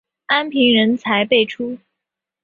[0.25, 1.77] 安平人才辈出。